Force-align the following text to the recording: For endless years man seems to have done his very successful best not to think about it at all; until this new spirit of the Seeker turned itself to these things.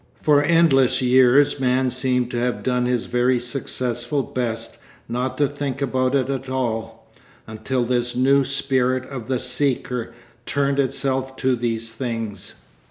For 0.19 0.41
endless 0.41 0.99
years 1.03 1.59
man 1.59 1.91
seems 1.91 2.29
to 2.31 2.37
have 2.39 2.63
done 2.63 2.87
his 2.87 3.05
very 3.05 3.39
successful 3.39 4.23
best 4.23 4.79
not 5.07 5.37
to 5.37 5.47
think 5.47 5.79
about 5.79 6.15
it 6.15 6.27
at 6.27 6.49
all; 6.49 7.07
until 7.45 7.83
this 7.83 8.15
new 8.15 8.43
spirit 8.43 9.05
of 9.09 9.27
the 9.27 9.37
Seeker 9.37 10.11
turned 10.47 10.79
itself 10.79 11.35
to 11.35 11.55
these 11.55 11.91
things. 11.91 12.63